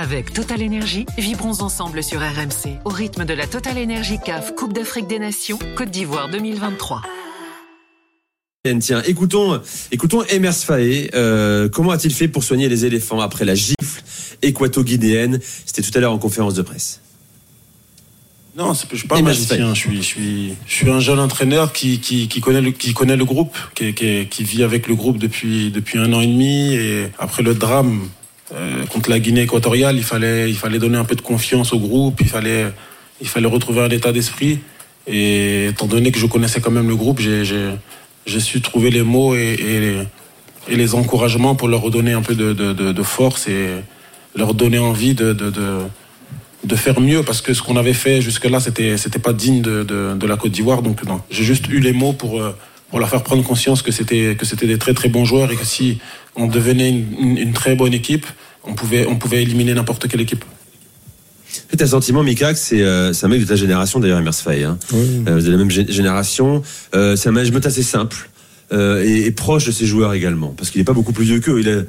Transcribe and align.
Avec 0.00 0.32
Total 0.32 0.62
Energy, 0.62 1.06
vibrons 1.18 1.60
ensemble 1.60 2.04
sur 2.04 2.20
RMC 2.20 2.78
au 2.84 2.88
rythme 2.88 3.24
de 3.24 3.34
la 3.34 3.48
Total 3.48 3.76
Energy 3.76 4.18
CAF 4.24 4.54
Coupe 4.54 4.72
d'Afrique 4.72 5.08
des 5.08 5.18
Nations 5.18 5.58
Côte 5.76 5.90
d'Ivoire 5.90 6.30
2023. 6.30 7.02
Tiens, 8.78 9.02
écoutons, 9.08 9.60
écoutons 9.90 10.22
Emers 10.22 10.54
Faé. 10.54 11.10
Euh, 11.14 11.68
comment 11.68 11.90
a-t-il 11.90 12.14
fait 12.14 12.28
pour 12.28 12.44
soigner 12.44 12.68
les 12.68 12.84
éléphants 12.84 13.18
après 13.18 13.44
la 13.44 13.56
gifle 13.56 14.04
équato-guinéenne? 14.40 15.40
C'était 15.66 15.82
tout 15.82 15.90
à 15.98 16.00
l'heure 16.00 16.12
en 16.12 16.18
conférence 16.18 16.54
de 16.54 16.62
presse. 16.62 17.00
Non, 18.56 18.74
je 18.74 18.96
suis 18.96 19.08
pas 19.08 19.20
magicien. 19.20 19.74
Je 19.74 19.80
suis, 19.80 19.96
je 19.96 20.02
suis, 20.02 20.54
je 20.64 20.74
suis 20.74 20.90
un 20.90 21.00
jeune 21.00 21.18
entraîneur 21.18 21.72
qui, 21.72 21.98
qui, 21.98 22.28
qui 22.28 22.40
connaît 22.40 22.60
le, 22.60 22.70
qui 22.70 22.94
connaît 22.94 23.16
le 23.16 23.24
groupe, 23.24 23.58
qui, 23.74 23.92
qui, 23.94 24.28
qui, 24.28 24.44
vit 24.44 24.62
avec 24.62 24.86
le 24.86 24.94
groupe 24.94 25.18
depuis, 25.18 25.72
depuis 25.72 25.98
un 25.98 26.12
an 26.12 26.20
et 26.20 26.28
demi. 26.28 26.74
Et 26.74 27.08
après 27.18 27.42
le 27.42 27.54
drame 27.54 28.08
euh, 28.54 28.86
contre 28.86 29.10
la 29.10 29.18
Guinée 29.18 29.42
équatoriale, 29.42 29.96
il 29.96 30.04
fallait, 30.04 30.48
il 30.48 30.56
fallait 30.56 30.78
donner 30.78 30.96
un 30.96 31.04
peu 31.04 31.14
de 31.14 31.20
confiance 31.20 31.72
au 31.72 31.78
groupe, 31.78 32.20
il 32.20 32.28
fallait, 32.28 32.66
il 33.20 33.28
fallait 33.28 33.46
retrouver 33.46 33.80
un 33.82 33.90
état 33.90 34.12
d'esprit. 34.12 34.60
Et 35.06 35.66
étant 35.66 35.86
donné 35.86 36.12
que 36.12 36.18
je 36.18 36.26
connaissais 36.26 36.60
quand 36.60 36.70
même 36.70 36.88
le 36.88 36.96
groupe, 36.96 37.20
j'ai 37.20 38.40
su 38.40 38.60
trouver 38.60 38.90
les 38.90 39.02
mots 39.02 39.34
et, 39.34 40.06
et, 40.68 40.76
les 40.76 40.94
encouragements 40.94 41.54
pour 41.54 41.68
leur 41.68 41.80
redonner 41.80 42.12
un 42.12 42.20
peu 42.20 42.34
de, 42.34 42.52
de, 42.52 43.02
force 43.02 43.48
et 43.48 43.68
leur 44.36 44.52
donner 44.52 44.78
envie 44.78 45.14
de, 45.14 45.32
de, 45.32 46.76
faire 46.76 47.00
mieux 47.00 47.22
parce 47.22 47.40
que 47.40 47.54
ce 47.54 47.62
qu'on 47.62 47.76
avait 47.76 47.94
fait 47.94 48.20
jusque-là, 48.20 48.60
c'était 48.60 48.98
c'était 48.98 49.18
pas 49.18 49.32
digne 49.32 49.62
de, 49.62 49.82
de, 49.82 50.26
la 50.26 50.36
Côte 50.36 50.52
d'Ivoire. 50.52 50.82
Donc 50.82 51.00
j'ai 51.30 51.44
juste 51.44 51.68
eu 51.68 51.80
les 51.80 51.92
mots 51.92 52.12
pour 52.12 52.42
euh, 52.42 52.54
pour 52.90 52.98
leur 52.98 53.08
faire 53.08 53.22
prendre 53.22 53.42
conscience 53.42 53.82
que 53.82 53.92
c'était 53.92 54.36
que 54.38 54.46
c'était 54.46 54.66
des 54.66 54.78
très 54.78 54.94
très 54.94 55.08
bons 55.08 55.24
joueurs 55.24 55.50
et 55.50 55.56
que 55.56 55.64
si 55.64 55.98
on 56.36 56.46
devenait 56.46 56.90
une, 56.90 57.36
une, 57.36 57.52
très 57.52 57.74
bonne 57.74 57.92
équipe, 57.92 58.26
on 58.64 58.74
pouvait 58.74 59.06
on 59.06 59.16
pouvait 59.16 59.42
éliminer 59.42 59.74
n'importe 59.74 60.08
quelle 60.08 60.20
équipe. 60.20 60.44
Tu 61.76 61.82
as 61.82 61.86
sentiment, 61.86 62.22
Mika, 62.22 62.52
que 62.52 62.58
c'est 62.58 62.82
euh, 62.82 63.12
un 63.22 63.28
mec 63.28 63.40
de 63.40 63.46
ta 63.46 63.56
génération, 63.56 64.00
d'ailleurs, 64.00 64.18
Emers 64.18 64.34
Faye. 64.34 64.64
Hein. 64.64 64.78
Oui. 64.92 65.22
Euh, 65.26 65.34
vous 65.34 65.46
êtes 65.46 65.50
la 65.50 65.56
même 65.56 65.70
génération. 65.70 66.62
Euh, 66.94 67.16
c'est 67.16 67.28
un 67.28 67.32
management 67.32 67.64
assez 67.64 67.82
simple 67.82 68.30
euh, 68.72 69.02
et, 69.04 69.26
et, 69.26 69.30
proche 69.32 69.66
de 69.66 69.72
ses 69.72 69.86
joueurs 69.86 70.12
également. 70.12 70.48
Parce 70.56 70.70
qu'il 70.70 70.80
n'est 70.80 70.84
pas 70.84 70.92
beaucoup 70.92 71.12
plus 71.12 71.24
vieux 71.24 71.40
qu'eux. 71.40 71.60
Il, 71.60 71.68
a, 71.68 71.82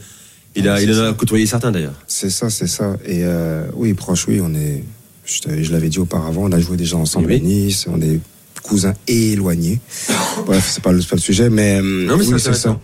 il, 0.56 0.70
a, 0.70 0.82
il 0.82 0.92
en 0.94 1.06
a 1.06 1.14
côtoyé 1.14 1.46
certains, 1.46 1.72
d'ailleurs. 1.72 1.94
C'est 2.08 2.30
ça, 2.30 2.50
c'est 2.50 2.68
ça. 2.68 2.98
Et 3.06 3.24
euh, 3.24 3.64
oui, 3.74 3.94
proche, 3.94 4.28
oui, 4.28 4.40
on 4.42 4.54
est. 4.54 4.84
Je, 5.26 5.64
je 5.64 5.72
l'avais 5.72 5.90
dit 5.90 6.00
auparavant, 6.00 6.44
on 6.46 6.52
a 6.52 6.60
joué 6.60 6.76
déjà 6.76 6.98
ensemble 6.98 7.28
oui. 7.28 7.36
à 7.36 7.40
Nice. 7.40 7.86
On 7.90 8.02
est 8.02 8.20
cousins 8.62 8.94
éloignés. 9.08 9.80
Bref, 10.46 10.70
c'est 10.74 10.84
pas, 10.84 10.92
pas 10.92 11.16
le 11.16 11.22
sujet, 11.22 11.50
mais, 11.50 11.82
non, 11.82 12.18
mais 12.18 12.26
oui, 12.26 12.40
c'est 12.40 12.54
ça. 12.54 12.80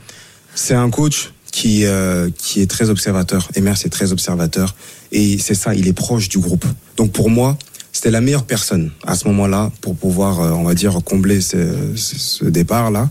C'est 0.53 0.73
un 0.73 0.89
coach 0.89 1.31
qui, 1.51 1.85
euh, 1.85 2.29
qui 2.37 2.61
est 2.61 2.69
très 2.69 2.89
observateur. 2.89 3.49
Emers 3.55 3.77
est 3.85 3.89
très 3.89 4.11
observateur. 4.11 4.75
Et 5.11 5.37
c'est 5.37 5.55
ça, 5.55 5.73
il 5.73 5.87
est 5.87 5.93
proche 5.93 6.27
du 6.29 6.39
groupe. 6.39 6.65
Donc 6.97 7.11
pour 7.11 7.29
moi, 7.29 7.57
c'était 7.91 8.11
la 8.11 8.19
meilleure 8.21 8.43
personne 8.43 8.91
à 9.07 9.15
ce 9.15 9.25
moment-là 9.29 9.71
pour 9.79 9.95
pouvoir, 9.95 10.41
euh, 10.41 10.51
on 10.51 10.63
va 10.63 10.73
dire, 10.73 10.99
combler 11.05 11.39
ce, 11.39 11.93
ce, 11.95 12.17
ce 12.17 12.45
départ-là. 12.45 13.09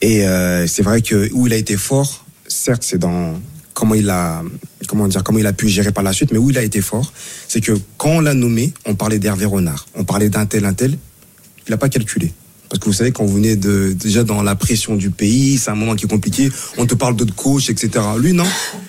Et 0.00 0.26
euh, 0.26 0.66
c'est 0.66 0.82
vrai 0.82 1.02
que 1.02 1.30
où 1.32 1.46
il 1.46 1.52
a 1.52 1.56
été 1.56 1.76
fort, 1.76 2.24
certes, 2.48 2.82
c'est 2.82 2.98
dans 2.98 3.34
comment 3.74 3.94
il 3.94 4.08
a 4.08 4.42
comment 4.88 5.06
dire 5.06 5.22
comment 5.22 5.38
il 5.38 5.46
a 5.46 5.52
pu 5.52 5.68
gérer 5.68 5.92
par 5.92 6.02
la 6.02 6.12
suite, 6.12 6.32
mais 6.32 6.38
où 6.38 6.50
il 6.50 6.58
a 6.58 6.62
été 6.62 6.80
fort, 6.80 7.12
c'est 7.46 7.60
que 7.60 7.72
quand 7.98 8.10
on 8.10 8.20
l'a 8.20 8.34
nommé, 8.34 8.72
on 8.86 8.94
parlait 8.94 9.18
d'Hervé 9.18 9.44
Renard, 9.44 9.86
on 9.94 10.04
parlait 10.04 10.30
d'un 10.30 10.46
tel, 10.46 10.64
un 10.64 10.72
tel, 10.72 10.96
il 11.66 11.70
n'a 11.70 11.76
pas 11.76 11.88
calculé. 11.88 12.32
Parce 12.68 12.80
que 12.80 12.86
vous 12.86 12.92
savez, 12.92 13.12
quand 13.12 13.24
vous 13.24 13.34
venez 13.34 13.54
de, 13.54 13.92
déjà 13.92 14.24
dans 14.24 14.42
la 14.42 14.56
pression 14.56 14.96
du 14.96 15.10
pays, 15.10 15.56
c'est 15.56 15.70
un 15.70 15.76
moment 15.76 15.94
qui 15.94 16.06
est 16.06 16.08
compliqué, 16.08 16.50
on 16.78 16.86
te 16.86 16.94
parle 16.94 17.14
d'autres 17.14 17.34
coachs, 17.34 17.70
etc. 17.70 18.04
Lui, 18.18 18.32
non, 18.32 18.46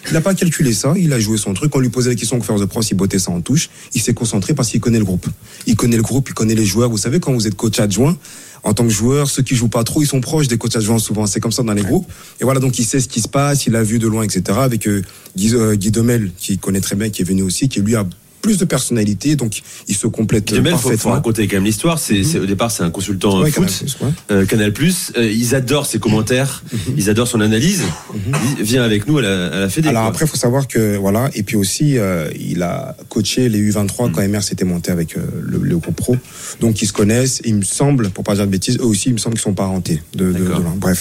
il 0.08 0.14
n'a 0.14 0.22
pas 0.22 0.34
calculé 0.34 0.74
ça, 0.74 0.94
il 0.98 1.14
a 1.14 1.20
joué 1.20 1.38
son 1.38 1.54
truc, 1.54 1.76
on 1.76 1.80
lui 1.80 1.90
posait 1.90 2.10
la 2.10 2.16
question 2.16 2.38
en 2.38 2.40
conférence 2.40 2.62
de 2.62 2.66
presse, 2.66 2.90
il 2.90 2.96
bottait 2.96 3.20
ça 3.20 3.32
en 3.32 3.42
touche, 3.42 3.70
il 3.94 4.02
s'est 4.02 4.16
concentré 4.16 4.56
parce 4.56 4.70
qu'il 4.70 4.80
connaît 4.80 4.98
le 4.98 5.06
groupe. 5.06 5.28
Il 5.68 5.76
connaît 5.76 5.98
le 5.98 6.02
groupe, 6.02 6.30
il 6.30 6.34
connaît 6.34 6.56
les 6.56 6.66
joueurs. 6.66 6.90
Vous 6.90 6.98
savez, 6.98 7.20
quand 7.20 7.34
vous 7.34 7.46
êtes 7.46 7.56
coach 7.56 7.80
adjoint, 7.80 8.18
en 8.64 8.74
tant 8.74 8.84
que 8.84 8.90
joueur, 8.90 9.30
ceux 9.30 9.44
qui 9.44 9.56
jouent 9.56 9.70
pas 9.70 9.84
trop, 9.84 10.02
ils 10.02 10.08
sont 10.08 10.22
proches 10.22 10.48
des 10.48 10.58
coachs 10.58 10.76
adjoints 10.76 11.00
souvent. 11.00 11.28
C'est 11.28 11.40
comme 11.40 11.52
ça 11.52 11.62
dans 11.62 11.74
les 11.74 11.84
groupes. 11.84 12.12
Et 12.42 12.44
voilà, 12.44 12.60
donc 12.60 12.80
il 12.80 12.86
sait 12.86 13.00
ce 13.00 13.08
qui 13.08 13.22
se 13.22 13.28
passe, 13.28 13.68
il 13.68 13.76
a 13.76 13.84
vu 13.84 14.00
de 14.00 14.08
loin, 14.08 14.24
etc. 14.24 14.58
Avec 14.60 14.88
euh, 14.88 15.04
Guy, 15.36 15.54
euh, 15.54 15.76
Guy 15.76 15.92
Domel, 15.92 16.32
qui 16.36 16.58
connaît 16.58 16.82
très 16.82 16.96
bien, 16.96 17.10
qui 17.10 17.22
est 17.22 17.26
venu 17.26 17.44
aussi, 17.44 17.70
qui 17.70 17.80
lui 17.82 17.96
a 17.96 18.06
plus 18.48 18.58
de 18.58 18.66
personnalité, 18.76 19.30
donc 19.42 19.54
il 19.92 19.96
se 20.04 20.08
complète 20.20 20.46
Demel, 20.54 20.72
parfaitement. 20.74 20.98
Faut, 20.98 21.10
faut 21.10 21.16
raconter 21.20 21.42
quand 21.48 21.58
même 21.60 21.66
l'histoire. 21.72 21.98
C'est, 22.06 22.20
mm 22.20 22.24
-hmm. 22.24 22.44
au 22.46 22.50
départ, 22.54 22.70
c'est 22.76 22.84
un 22.90 22.94
consultant 23.00 23.32
ouais, 23.42 23.52
foot, 23.52 23.66
Canal 23.66 23.72
Plus. 23.80 23.98
Ouais. 24.02 24.14
Euh, 24.32 24.46
Canal 24.52 24.72
Plus. 24.80 24.98
Euh, 25.18 25.42
ils 25.44 25.52
adorent 25.62 25.88
ses 25.94 26.00
commentaires, 26.06 26.54
mm 26.64 26.68
-hmm. 26.78 27.00
ils 27.00 27.08
adorent 27.14 27.32
son 27.36 27.42
analyse. 27.50 27.84
Mm 27.84 28.18
-hmm. 28.32 28.64
Viens 28.72 28.84
avec 28.90 29.02
nous 29.08 29.18
à 29.22 29.24
la, 29.28 29.34
à 29.56 29.60
la 29.64 29.70
Fédé. 29.74 29.88
Alors 29.90 30.04
quoi. 30.04 30.12
après, 30.12 30.26
il 30.28 30.32
faut 30.34 30.42
savoir 30.48 30.64
que 30.74 30.84
voilà, 31.06 31.24
et 31.38 31.44
puis 31.48 31.58
aussi, 31.64 31.88
euh, 31.98 32.50
il 32.52 32.60
a 32.72 32.76
coaché 33.14 33.42
les 33.54 33.62
U23 33.70 34.04
quand 34.14 34.22
MR 34.34 34.44
s'était 34.50 34.68
monté 34.74 34.88
avec 34.98 35.10
euh, 35.12 35.22
le, 35.52 35.58
le, 35.72 35.76
groupe 35.82 36.00
pro, 36.04 36.14
donc 36.64 36.74
ils 36.82 36.90
se 36.92 36.96
connaissent. 37.02 37.38
Il 37.50 37.56
me 37.62 37.68
semble, 37.80 38.04
pour 38.16 38.24
pas 38.28 38.36
dire 38.38 38.46
de 38.50 38.54
bêtises, 38.58 38.78
eux 38.84 38.90
aussi, 38.94 39.06
il 39.12 39.16
me 39.18 39.22
semble 39.24 39.36
qu'ils 39.38 39.48
sont 39.50 39.58
parentés. 39.66 39.98
De, 40.20 40.26
de, 40.38 40.44
de 40.58 40.80
Bref, 40.86 41.00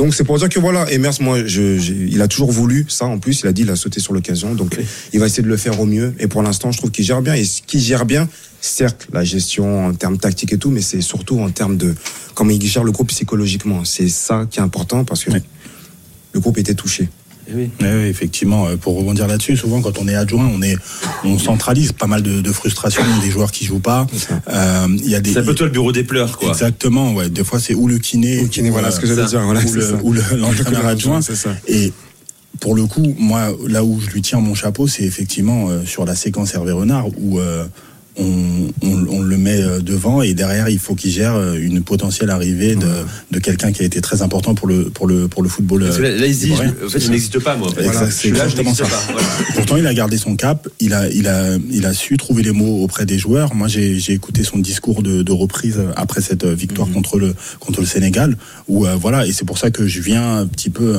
donc 0.00 0.08
c'est 0.16 0.26
pour 0.28 0.36
dire 0.40 0.50
que 0.54 0.60
voilà, 0.66 0.80
Emers, 0.94 1.18
moi, 1.28 1.36
je, 1.54 1.64
je, 1.84 1.92
il 2.14 2.20
a 2.26 2.28
toujours 2.32 2.52
voulu 2.60 2.78
ça. 2.98 3.04
En 3.16 3.18
plus, 3.24 3.36
il 3.42 3.46
a 3.50 3.52
dit, 3.56 3.62
il 3.66 3.70
a 3.76 3.78
sauté 3.84 3.98
sur 4.06 4.12
l'occasion, 4.16 4.48
donc 4.60 4.70
il 5.12 5.18
va 5.20 5.26
essayer 5.28 5.44
de 5.48 5.52
le 5.56 5.60
faire 5.64 5.76
au 5.82 5.86
mieux. 5.94 6.08
Et 6.22 6.26
pour 6.32 6.42
l'instant, 6.46 6.68
je 6.74 6.78
trouve 6.80 6.87
qu'il 6.90 7.04
gère 7.04 7.22
bien. 7.22 7.34
Et 7.34 7.44
qui 7.66 7.80
gère 7.80 8.06
bien, 8.06 8.28
certes, 8.60 9.08
la 9.12 9.24
gestion 9.24 9.86
en 9.86 9.94
termes 9.94 10.18
tactiques 10.18 10.52
et 10.52 10.58
tout, 10.58 10.70
mais 10.70 10.80
c'est 10.80 11.00
surtout 11.00 11.40
en 11.40 11.50
termes 11.50 11.76
de 11.76 11.94
comment 12.34 12.50
il 12.50 12.64
gère 12.64 12.84
le 12.84 12.92
groupe 12.92 13.08
psychologiquement. 13.08 13.84
C'est 13.84 14.08
ça 14.08 14.46
qui 14.50 14.58
est 14.58 14.62
important 14.62 15.04
parce 15.04 15.24
que 15.24 15.32
oui. 15.32 15.40
le 16.32 16.40
groupe 16.40 16.58
était 16.58 16.74
touché. 16.74 17.08
Oui. 17.54 17.70
oui. 17.80 17.86
effectivement. 17.86 18.66
Pour 18.76 18.96
rebondir 18.96 19.26
là-dessus, 19.26 19.56
souvent 19.56 19.80
quand 19.80 19.98
on 19.98 20.06
est 20.06 20.14
adjoint, 20.14 20.50
on 20.54 20.60
est, 20.60 20.76
on 21.24 21.38
centralise 21.38 21.92
pas 21.92 22.06
mal 22.06 22.22
de, 22.22 22.40
de 22.40 22.52
frustration 22.52 23.02
des 23.22 23.30
joueurs 23.30 23.50
qui 23.50 23.64
jouent 23.64 23.78
pas. 23.78 24.06
Euh, 24.48 24.86
il 24.90 25.08
y 25.08 25.14
a 25.14 25.20
des. 25.20 25.32
C'est 25.32 25.38
un 25.38 25.44
peu 25.44 25.54
toi 25.54 25.66
le 25.66 25.72
bureau 25.72 25.92
des 25.92 26.04
pleurs, 26.04 26.36
quoi. 26.36 26.50
Exactement. 26.50 27.14
Ouais. 27.14 27.28
Des 27.30 27.44
fois, 27.44 27.58
c'est 27.58 27.74
ou 27.74 27.88
le 27.88 27.98
kiné, 27.98 28.40
ou 28.40 28.42
le 28.42 28.48
kiné, 28.48 28.70
voilà 28.70 28.90
ce 28.90 29.00
que 29.00 29.06
j'allais 29.06 29.24
dire. 29.26 29.40
Voilà, 29.40 29.62
ou 30.02 30.12
l'entraîneur 30.36 30.82
le, 30.82 30.88
adjoint. 30.88 31.22
C'est 31.22 31.36
ça. 31.36 31.50
Et 31.66 31.92
pour 32.60 32.74
le 32.74 32.86
coup, 32.86 33.14
moi, 33.18 33.50
là 33.66 33.84
où 33.84 34.00
je 34.00 34.10
lui 34.10 34.22
tiens 34.22 34.40
mon 34.40 34.54
chapeau, 34.54 34.86
c'est 34.86 35.04
effectivement 35.04 35.68
euh, 35.68 35.84
sur 35.84 36.04
la 36.04 36.14
séquence 36.14 36.54
Hervé 36.54 36.72
Renard 36.72 37.08
où 37.18 37.38
euh, 37.38 37.64
on, 38.18 38.68
on, 38.82 39.06
on, 39.08 39.22
le 39.22 39.36
met 39.36 39.62
euh, 39.62 39.80
devant 39.80 40.22
et 40.22 40.34
derrière 40.34 40.68
il 40.68 40.78
faut 40.78 40.94
qu'il 40.94 41.10
gère 41.10 41.36
euh, 41.36 41.54
une 41.54 41.82
potentielle 41.82 42.30
arrivée 42.30 42.74
de, 42.74 42.88
de 43.30 43.38
quelqu'un 43.38 43.72
qui 43.72 43.82
a 43.82 43.84
été 43.84 44.00
très 44.00 44.22
important 44.22 44.54
pour 44.54 44.66
le 44.66 44.84
pour 44.90 45.06
le 45.06 45.28
pour 45.28 45.42
le 45.42 45.48
football. 45.48 45.84
Parce 45.84 45.98
que 45.98 46.02
là, 46.02 46.10
là 46.10 46.26
il 46.26 46.36
dit, 46.36 46.52
je, 46.54 46.86
en 46.86 46.88
fait, 46.88 47.00
je 47.00 47.10
n'existe 47.10 47.38
pas 47.38 47.56
moi. 47.56 47.68
Voilà, 47.72 48.10
c'est 48.10 48.28
exactement 48.28 48.74
ça. 48.74 48.84
Pas, 48.84 49.12
voilà. 49.12 49.28
Pourtant, 49.54 49.76
il 49.76 49.86
a 49.86 49.94
gardé 49.94 50.18
son 50.18 50.36
cap. 50.36 50.68
Il 50.80 50.94
a 50.94 51.08
il 51.08 51.28
a 51.28 51.56
il 51.70 51.86
a 51.86 51.94
su 51.94 52.16
trouver 52.16 52.42
les 52.42 52.52
mots 52.52 52.82
auprès 52.82 53.06
des 53.06 53.18
joueurs. 53.18 53.54
Moi, 53.54 53.68
j'ai 53.68 53.98
j'ai 53.98 54.14
écouté 54.14 54.42
son 54.42 54.58
discours 54.58 55.02
de, 55.02 55.22
de 55.22 55.32
reprise 55.32 55.80
après 55.96 56.20
cette 56.20 56.44
victoire 56.44 56.88
mmh. 56.88 56.94
contre 56.94 57.18
le 57.18 57.34
contre 57.60 57.80
le 57.80 57.86
Sénégal. 57.86 58.36
Où 58.66 58.86
euh, 58.86 58.96
voilà 58.96 59.26
et 59.26 59.32
c'est 59.32 59.44
pour 59.44 59.58
ça 59.58 59.70
que 59.70 59.86
je 59.86 60.00
viens 60.00 60.38
un 60.38 60.46
petit 60.46 60.70
peu 60.70 60.96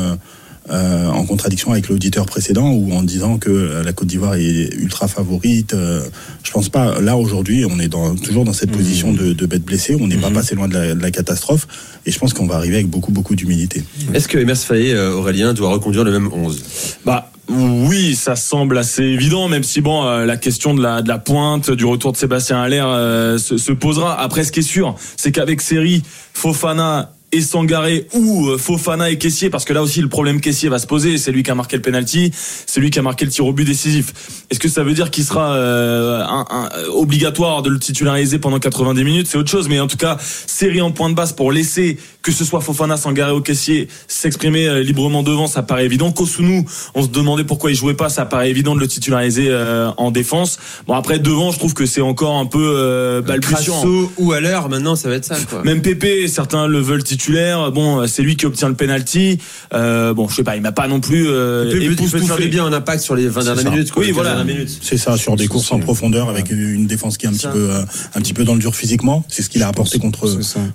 euh, 0.72 1.08
en 1.08 1.26
contradiction 1.26 1.72
avec 1.72 1.90
l'auditeur 1.90 2.26
précédent 2.26 2.72
ou 2.72 2.94
en 2.94 3.04
disant 3.04 3.38
que 3.38 3.82
la 3.84 3.94
Côte 3.94 4.08
d'Ivoire 4.08 4.36
est 4.36 4.74
ultra 4.76 5.08
favorite. 5.08 5.74
Euh, 5.74 6.02
je 6.44 6.52
pense 6.52 6.70
pas. 6.70 7.00
Là 7.02 7.18
aujourd'hui, 7.18 7.66
on 7.66 7.80
est 7.80 7.88
dans, 7.88 8.16
toujours 8.16 8.46
dans 8.46 8.54
cette 8.54 8.72
mmh. 8.72 8.78
position 8.78 9.14
de, 9.14 9.34
de 9.34 9.46
bête 9.46 9.64
blessée. 9.64 9.98
On 10.00 10.08
n'est 10.08 10.18
mmh. 10.18 10.22
pas 10.22 10.32
passé 10.32 10.56
loin 10.56 10.68
de 10.68 10.74
la, 10.74 10.96
de 10.96 11.02
la, 11.02 11.12
catastrophe 11.12 11.68
et 12.06 12.12
je 12.12 12.20
pense 12.20 12.34
qu'on 12.34 12.46
va 12.46 12.56
arriver 12.56 12.76
avec 12.76 12.88
beaucoup 12.88 13.12
beaucoup 13.12 13.36
d'humilité. 13.36 13.84
Est-ce 14.14 14.28
que 14.28 14.38
Emers 14.38 14.58
Faye, 14.58 14.92
euh, 14.92 15.14
Aurélien, 15.14 15.54
doit 15.54 15.70
reconduire 15.70 16.04
le 16.04 16.12
même 16.12 16.30
11 16.32 16.64
Bah 17.06 17.32
oui, 17.50 18.16
ça 18.16 18.36
semble 18.36 18.78
assez 18.78 19.04
évident, 19.04 19.48
même 19.48 19.64
si 19.64 19.82
bon, 19.82 20.06
euh, 20.06 20.26
la 20.26 20.38
question 20.38 20.76
de 20.76 20.84
la, 20.84 21.02
de 21.02 21.08
la 21.08 21.18
pointe, 21.18 21.72
du 21.72 21.84
retour 21.84 22.12
de 22.12 22.18
Sébastien 22.18 22.62
Allaire 22.62 22.88
euh, 22.88 23.38
se, 23.40 23.58
se, 23.58 23.72
posera. 23.72 24.20
Après, 24.22 24.44
ce 24.44 24.52
qui 24.52 24.60
est 24.60 24.64
sûr, 24.64 24.96
c'est 25.18 25.32
qu'avec 25.32 25.62
Série, 25.62 26.04
Fofana 26.34 27.14
et 27.32 27.42
Sangaré 27.42 28.08
ou 28.14 28.58
Fofana 28.58 29.10
et 29.10 29.18
Caissier 29.18 29.50
parce 29.50 29.66
que 29.66 29.74
là 29.74 29.82
aussi 29.84 30.02
le 30.02 30.10
problème 30.10 30.42
Caissier 30.42 30.70
va 30.70 30.80
se 30.80 30.88
poser 30.88 31.18
c'est 31.18 31.32
lui 31.32 31.44
qui 31.44 31.52
a 31.52 31.56
marqué 31.56 31.76
le 31.76 31.82
penalty 31.82 32.32
c'est 32.34 32.80
lui 32.80 32.90
qui 32.90 33.00
a 33.00 33.02
marqué 33.02 33.26
le 33.26 33.32
tir 33.32 33.46
au 33.46 33.54
but 33.54 33.66
décisif. 33.66 34.14
Est-ce 34.50 34.60
que 34.60 34.68
ça 34.70 34.84
veut 34.84 34.94
dire 34.94 35.12
qu'il 35.12 35.24
sera 35.24 35.54
euh, 35.54 36.24
un, 36.24 36.46
un, 36.50 36.70
obligatoire 36.94 37.62
de 37.62 37.70
le 37.70 37.80
titulariser 37.80 38.40
pendant 38.40 38.60
90 38.60 39.04
minutes? 39.04 39.28
C'est 39.28 39.38
autre 39.38 39.52
chose 39.52 39.70
mais 39.70 39.80
en 39.80 39.88
tout 39.88 39.98
cas 39.98 40.18
série 40.20 40.82
en 40.82 40.92
point 40.92 41.10
de 41.10 41.16
base 41.16 41.34
pour 41.34 41.52
laisser 41.52 41.98
que 42.22 42.32
ce 42.32 42.44
soit 42.44 42.62
Fofana, 42.62 42.98
Sangaré 42.98 43.32
ou 43.32 43.42
Caissier 43.42 43.88
s'exprimer 44.08 44.68
euh, 44.68 44.82
librement 44.82 45.24
devant 45.24 45.48
ça 45.48 45.62
paraît 45.62 45.86
évident. 45.86 46.12
Kosunu 46.12 46.66
on 46.96 47.04
se 47.04 47.08
demandait 47.08 47.44
pourquoi 47.44 47.72
il 47.72 47.76
jouait 47.76 47.94
pas 47.94 48.10
ça 48.10 48.26
paraît 48.26 48.50
évident 48.50 48.76
de 48.76 48.80
le 48.80 48.88
titulariser 48.88 49.48
euh, 49.50 49.92
en 49.98 50.10
défense. 50.10 50.58
Bon 50.88 50.96
après 50.96 51.20
devant 51.20 51.52
je 51.52 51.60
trouve 51.60 51.74
que 51.74 51.86
c'est 51.86 52.02
encore 52.02 52.38
un 52.38 52.46
peu 52.46 52.74
euh, 52.76 53.22
balbutiant 53.22 53.74
Crasso 53.74 54.12
ou 54.18 54.32
à 54.32 54.40
l'heure 54.40 54.68
maintenant 54.70 54.96
ça 54.96 55.10
va 55.10 55.16
être 55.16 55.26
ça 55.26 55.38
quoi. 55.50 55.64
même 55.64 55.82
Pépé 55.82 56.28
certains 56.28 56.68
le 56.68 56.80
veulent 56.80 57.04
titulariser 57.04 57.19
titulaire. 57.20 57.72
Bon, 57.72 58.08
c'est 58.08 58.24
lui 58.24 58.36
qui 58.36 58.46
obtient 58.46 58.70
le 58.70 58.76
penalty. 58.76 59.38
Euh, 59.74 60.14
bon, 60.14 60.28
je 60.28 60.36
sais 60.36 60.44
pas, 60.44 60.56
il 60.56 60.62
m'a 60.62 60.72
pas 60.72 60.88
non 60.88 61.00
plus. 61.00 61.28
Euh, 61.28 61.70
il 61.80 61.96
peut, 61.96 62.06
peut 62.06 62.20
faire 62.20 62.38
du 62.38 62.48
bien 62.48 62.66
en 62.66 62.74
impact 62.74 63.04
sur 63.04 63.16
les 63.16 63.28
20 63.28 63.44
dernières 63.44 63.72
minutes. 63.72 63.92
Quoi, 63.92 64.04
oui, 64.04 64.12
voilà. 64.12 64.44
C'est 64.82 64.98
ça, 64.98 65.18
sur 65.18 65.36
des 65.36 65.48
courses 65.48 65.72
en 65.72 65.80
profondeur 65.80 66.30
avec 66.30 66.50
une 66.52 66.88
défense 66.88 67.18
qui 67.18 67.26
est 67.26 67.30
un 67.30 67.34
petit 67.34 67.48
peu, 67.48 67.72
euh, 67.72 67.84
un 68.16 68.22
petit 68.22 68.34
peu 68.34 68.44
dans 68.44 68.54
le 68.54 68.60
dur 68.60 68.76
physiquement. 68.76 69.24
C'est 69.28 69.42
ce 69.42 69.50
qu'il 69.50 69.64
a 69.64 69.68
apporté 69.68 70.00
contre 70.00 70.28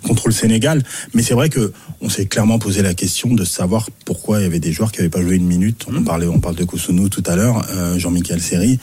contre 0.07 0.29
le 0.29 0.35
Sénégal. 0.35 0.83
Mais 1.15 1.23
c'est 1.23 1.35
vrai 1.35 1.49
que 1.49 1.73
on 2.01 2.09
s'est 2.09 2.27
clairement 2.27 2.59
posé 2.59 2.83
la 2.83 2.95
question 2.95 3.33
de 3.33 3.45
savoir 3.45 3.89
pourquoi 4.05 4.41
il 4.41 4.43
y 4.43 4.47
avait 4.47 4.61
des 4.61 4.73
joueurs 4.73 4.93
qui 4.93 4.99
n'avaient 4.99 5.11
pas 5.11 5.23
joué 5.23 5.37
une 5.37 5.47
minute. 5.47 5.87
On 5.89 5.93
mmh. 5.93 6.05
parlait, 6.05 6.27
on 6.27 6.41
parle 6.41 6.57
de 6.57 6.65
Kousounou 6.65 7.09
tout 7.09 7.23
à 7.27 7.37
l'heure, 7.37 7.65
euh, 7.71 7.99
Jean-Michel 7.99 8.41
Seri. 8.41 8.79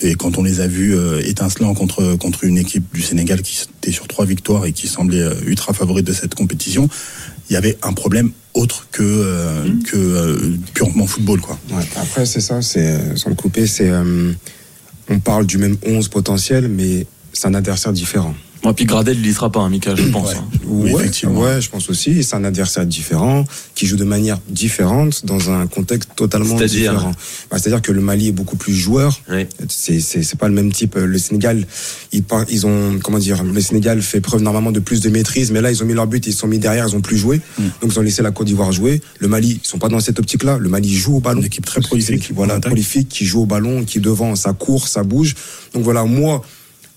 Et 0.00 0.14
quand 0.14 0.38
on 0.38 0.42
les 0.42 0.60
a 0.60 0.66
vus 0.66 0.94
euh, 0.94 1.20
étincelants 1.24 1.74
contre 1.74 2.16
contre 2.16 2.44
une 2.44 2.58
équipe 2.58 2.92
du 2.92 3.02
Sénégal 3.02 3.42
qui 3.42 3.58
était 3.78 3.92
sur 3.92 4.08
trois 4.08 4.24
victoires 4.24 4.64
et 4.64 4.72
qui 4.72 4.88
semblait 4.88 5.20
euh, 5.20 5.34
ultra 5.46 5.72
favorite 5.72 6.06
de 6.06 6.12
cette 6.12 6.34
compétition, 6.34 6.79
il 7.48 7.52
y 7.52 7.56
avait 7.56 7.76
un 7.82 7.92
problème 7.92 8.30
autre 8.54 8.86
que 8.90 9.02
mmh. 9.02 9.82
que 9.84 10.56
purement 10.74 11.06
football 11.06 11.40
quoi. 11.40 11.58
après 11.96 12.26
c'est 12.26 12.40
ça, 12.40 12.62
c'est 12.62 13.16
sans 13.16 13.30
le 13.30 13.36
couper, 13.36 13.66
c'est 13.66 13.90
on 15.10 15.18
parle 15.18 15.44
du 15.44 15.58
même 15.58 15.76
11 15.84 16.08
potentiel, 16.08 16.68
mais 16.68 17.06
c'est 17.32 17.48
un 17.48 17.54
adversaire 17.54 17.92
différent. 17.92 18.34
Et 18.62 18.72
puis 18.74 18.84
Gradel, 18.84 19.18
il 19.18 19.26
y 19.26 19.32
sera 19.32 19.50
pas, 19.50 19.60
hein, 19.60 19.70
Mika, 19.70 19.94
je 19.96 20.04
pense. 20.08 20.34
Hein. 20.34 20.44
Ouais. 20.66 20.92
Ouais, 20.92 21.60
je 21.60 21.70
pense 21.70 21.88
aussi. 21.88 22.22
C'est 22.22 22.36
un 22.36 22.44
adversaire 22.44 22.84
différent, 22.84 23.44
qui 23.74 23.86
joue 23.86 23.96
de 23.96 24.04
manière 24.04 24.38
différente, 24.48 25.24
dans 25.24 25.50
un 25.50 25.66
contexte 25.66 26.10
totalement 26.14 26.56
différent. 26.56 27.12
Bah, 27.50 27.58
c'est-à-dire 27.58 27.80
que 27.80 27.92
le 27.92 28.02
Mali 28.02 28.28
est 28.28 28.32
beaucoup 28.32 28.56
plus 28.56 28.74
joueur. 28.74 29.18
Ouais. 29.30 29.48
C'est 29.68 30.36
pas 30.36 30.48
le 30.48 30.54
même 30.54 30.72
type. 30.72 30.96
Le 30.96 31.18
Sénégal, 31.18 31.66
ils, 32.12 32.22
ils 32.50 32.66
ont, 32.66 32.98
comment 33.02 33.18
dire, 33.18 33.42
le 33.42 33.60
Sénégal 33.60 34.02
fait 34.02 34.20
preuve 34.20 34.42
normalement 34.42 34.72
de 34.72 34.80
plus 34.80 35.00
de 35.00 35.08
maîtrise, 35.08 35.50
mais 35.50 35.60
là, 35.60 35.70
ils 35.70 35.82
ont 35.82 35.86
mis 35.86 35.94
leur 35.94 36.06
but, 36.06 36.26
ils 36.26 36.34
sont 36.34 36.46
mis 36.46 36.58
derrière, 36.58 36.86
ils 36.86 36.96
ont 36.96 37.00
plus 37.00 37.16
joué. 37.16 37.40
Mm. 37.58 37.62
Donc, 37.80 37.92
ils 37.92 37.98
ont 37.98 38.02
laissé 38.02 38.22
la 38.22 38.30
Côte 38.30 38.46
d'Ivoire 38.46 38.72
jouer. 38.72 39.00
Le 39.20 39.28
Mali, 39.28 39.60
ils 39.62 39.66
sont 39.66 39.78
pas 39.78 39.88
dans 39.88 40.00
cette 40.00 40.18
optique-là. 40.18 40.58
Le 40.58 40.68
Mali 40.68 40.94
joue 40.94 41.16
au 41.16 41.20
ballon. 41.20 41.40
Une 41.40 41.46
équipe 41.46 41.64
très 41.64 41.80
prolifique. 41.80 42.30
Voilà, 42.34 42.60
prolifique, 42.60 43.08
qui 43.08 43.24
joue 43.24 43.42
au 43.42 43.46
ballon, 43.46 43.84
qui 43.84 44.00
devant, 44.00 44.36
ça 44.36 44.52
court, 44.52 44.86
ça 44.86 45.02
bouge. 45.02 45.34
Donc 45.72 45.82
voilà, 45.82 46.04
moi, 46.04 46.42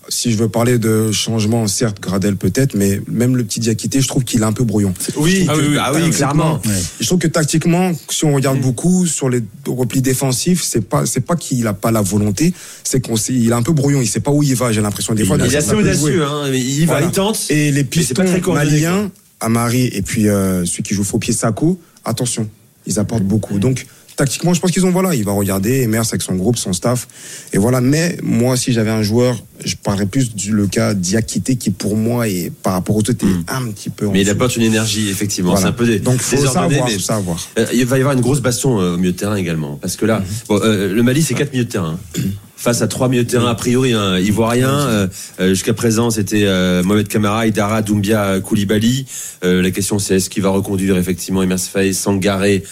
si 0.08 0.32
je 0.32 0.36
veux 0.36 0.48
parler 0.48 0.78
de 0.78 1.12
changement, 1.12 1.66
certes, 1.66 2.00
Gradel 2.00 2.36
peut-être, 2.36 2.74
mais 2.74 3.00
même 3.08 3.36
le 3.36 3.44
petit 3.44 3.60
Diakité, 3.60 4.00
je 4.00 4.08
trouve 4.08 4.24
qu'il 4.24 4.42
est 4.42 4.44
un 4.44 4.52
peu 4.52 4.64
brouillon. 4.64 4.94
Oui, 5.16 5.46
ah 5.48 5.54
oui, 5.56 5.76
ah 5.78 5.92
oui, 5.94 6.10
clairement. 6.10 6.60
Je 7.00 7.06
trouve 7.06 7.18
que 7.18 7.28
tactiquement, 7.28 7.92
si 8.08 8.24
on 8.24 8.34
regarde 8.34 8.60
beaucoup 8.60 9.06
sur 9.06 9.28
les 9.28 9.42
replis 9.66 10.02
défensifs, 10.02 10.62
c'est 10.62 10.82
pas, 10.82 11.06
c'est 11.06 11.20
pas 11.20 11.36
qu'il 11.36 11.66
a 11.66 11.74
pas 11.74 11.90
la 11.90 12.02
volonté, 12.02 12.54
c'est 12.82 13.00
qu'on 13.00 13.16
il 13.16 13.50
est 13.50 13.52
un 13.52 13.62
peu 13.62 13.72
brouillon, 13.72 14.00
il 14.00 14.08
sait 14.08 14.20
pas 14.20 14.30
où 14.30 14.42
il 14.42 14.54
va, 14.54 14.72
j'ai 14.72 14.80
l'impression 14.80 15.14
des 15.14 15.24
fois. 15.24 15.36
Il 15.38 15.52
est 15.52 15.56
assez 15.56 15.74
audacieux, 15.74 16.24
hein, 16.24 16.50
il 16.52 16.86
va, 16.86 17.00
il 17.00 17.10
tente. 17.10 17.46
Et 17.50 17.70
les 17.70 17.84
pistons 17.84 18.24
maliens, 18.52 19.10
Amari 19.40 19.86
et 19.92 20.02
puis 20.02 20.28
euh, 20.28 20.64
celui 20.64 20.82
qui 20.82 20.94
joue 20.94 21.04
faux 21.04 21.18
pied 21.18 21.32
Sako, 21.32 21.78
attention, 22.04 22.48
ils 22.86 22.98
apportent 22.98 23.24
beaucoup. 23.24 23.58
Donc, 23.58 23.86
tactiquement, 24.16 24.54
je 24.54 24.60
pense 24.60 24.70
qu'ils 24.70 24.86
ont, 24.86 24.90
voilà, 24.90 25.14
il 25.14 25.24
va 25.24 25.32
regarder 25.32 25.82
Emers 25.82 26.06
avec 26.08 26.22
son 26.22 26.34
groupe, 26.34 26.56
son 26.56 26.72
staff. 26.72 27.06
Et 27.52 27.58
voilà. 27.58 27.80
Mais 27.80 28.16
moi, 28.22 28.56
si 28.56 28.72
j'avais 28.72 28.90
un 28.90 29.02
joueur, 29.02 29.42
je 29.64 29.74
parlerais 29.76 30.06
plus 30.06 30.34
du 30.34 30.52
le 30.52 30.66
cas 30.66 30.94
Diakité 30.94 31.56
qui, 31.56 31.70
pour 31.70 31.96
moi, 31.96 32.28
est, 32.28 32.52
par 32.62 32.74
rapport 32.74 32.96
aux 32.96 33.00
autres, 33.00 33.12
est 33.12 33.26
hmm. 33.26 33.44
un 33.48 33.70
petit 33.70 33.90
peu. 33.90 34.08
Mais 34.08 34.22
il 34.22 34.30
apporte 34.30 34.56
une 34.56 34.62
énergie, 34.62 35.08
effectivement. 35.08 35.56
C'est 35.56 35.66
un 35.66 35.72
peu 35.72 35.86
des, 35.86 35.98
Donc, 35.98 36.20
faut 36.20 36.36
savoir, 36.36 36.90
savoir. 37.00 37.48
Euh, 37.58 37.66
il 37.72 37.86
va 37.86 37.96
y 37.96 38.00
avoir 38.00 38.14
une 38.14 38.22
grosse 38.22 38.40
baston 38.40 38.80
euh, 38.80 38.94
au 38.94 38.96
milieu 38.96 39.12
de 39.12 39.16
terrain 39.16 39.36
également. 39.36 39.78
Parce 39.80 39.96
que 39.96 40.06
là, 40.06 40.20
hmm. 40.20 40.24
bon, 40.48 40.60
euh, 40.62 40.92
le 40.92 41.02
Mali, 41.02 41.22
c'est 41.22 41.34
quatre 41.34 41.52
milieux 41.52 41.64
de 41.64 41.70
terrain. 41.70 41.98
face 42.64 42.80
à 42.80 42.88
trois 42.88 43.08
milieux 43.08 43.24
de 43.24 43.30
terrain 43.30 43.50
a 43.50 43.54
priori 43.54 43.92
hein, 43.92 44.18
ivoiriens. 44.18 44.70
Euh, 44.70 45.06
euh, 45.38 45.48
jusqu'à 45.50 45.74
présent, 45.74 46.08
c'était 46.10 46.44
euh, 46.46 46.82
Mohamed 46.82 47.08
Kamara, 47.08 47.46
Idara, 47.46 47.82
Doumbia, 47.82 48.40
Koulibaly. 48.40 49.04
la 49.42 49.70
question, 49.70 49.98
c'est 49.98 50.16
est-ce 50.16 50.30
qu'il 50.30 50.42
va 50.42 50.48
reconduire 50.48 50.96
effectivement 50.96 51.42
Emers 51.42 51.58
Faye, 51.58 51.92
Sangaré, 51.92 52.64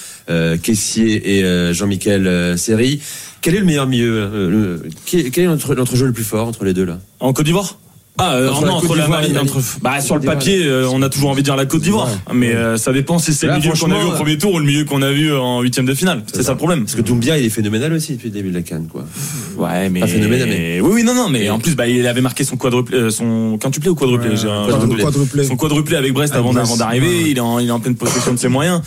Kessier 0.63 1.39
et 1.39 1.75
Jean-Michel 1.75 2.57
Seri 2.57 3.03
Quel 3.43 3.55
est 3.57 3.59
le 3.59 3.67
meilleur 3.67 3.87
milieu 3.87 4.83
Quel 5.05 5.27
est 5.27 5.47
notre, 5.47 5.75
notre 5.75 5.95
jeu 5.95 6.07
le 6.07 6.13
plus 6.13 6.25
fort 6.25 6.49
entre 6.49 6.65
les 6.65 6.73
deux 6.73 6.87
là? 6.87 6.99
En 7.21 7.35
Côte 7.35 7.45
d'Ivoire? 7.45 7.77
Ah 8.19 8.35
euh, 8.35 8.51
non, 8.51 8.73
entre 8.73 8.95
la 8.95 9.07
entre, 9.41 9.59
bah, 9.81 10.01
sur 10.03 10.17
le 10.17 10.21
papier, 10.21 10.67
euh, 10.67 10.87
on 10.93 11.01
a 11.01 11.09
toujours 11.09 11.31
envie 11.31 11.41
de 11.41 11.47
dire 11.47 11.57
la 11.57 11.65
Côte 11.65 11.81
d'Ivoire, 11.81 12.11
mais 12.35 12.55
euh, 12.55 12.77
ça 12.77 12.93
dépend 12.93 13.19
si 13.19 13.33
c'est 13.33 13.47
le 13.47 13.55
milieu 13.55 13.73
qu'on 13.73 13.91
a 13.91 13.99
vu 13.99 14.05
au 14.05 14.11
premier 14.11 14.37
tour 14.37 14.53
ou 14.53 14.59
le 14.59 14.67
milieu 14.67 14.85
qu'on 14.85 15.01
a 15.01 15.11
vu 15.11 15.35
en 15.35 15.63
huitième 15.63 15.87
de 15.87 15.95
finale. 15.95 16.23
C'est 16.33 16.43
ça. 16.43 16.53
le 16.53 16.59
problème. 16.59 16.85
Parce 16.85 16.95
que 16.95 17.01
Doumbia, 17.01 17.39
il 17.39 17.47
est 17.47 17.51
phénoménal 17.51 17.91
aussi 17.95 18.13
depuis 18.13 18.29
le 18.29 18.35
début 18.35 18.51
de 18.51 18.55
la 18.55 18.63
canne, 18.63 18.87
quoi. 18.87 19.07
Ouais, 19.57 19.89
mais 19.89 20.07
phénoménal, 20.07 20.47
mais... 20.47 20.81
oui, 20.83 20.91
oui, 20.93 21.05
non, 21.05 21.15
non, 21.15 21.31
mais 21.31 21.49
en 21.49 21.59
plus, 21.59 21.75
bah, 21.75 21.89
il 21.89 22.07
avait 22.07 22.21
marqué 22.21 22.45
son 22.45 22.57
quadruplé, 22.57 23.11
son 23.11 23.57
quintuplé 23.59 23.89
ou 23.89 23.95
quadruplé, 23.95 24.35
quadruplé. 25.01 25.45
son 25.45 25.57
quadruplé 25.57 25.97
avec 25.97 26.13
Brest 26.13 26.35
avant, 26.35 26.55
avant 26.55 26.77
d'arriver. 26.77 27.31
Il 27.31 27.39
est 27.39 27.41
en, 27.41 27.61
il 27.61 27.69
est 27.69 27.73
en 27.73 27.81
pleine 27.81 27.97
possession 27.97 28.35
de 28.35 28.39
ses 28.39 28.49
moyens. 28.49 28.83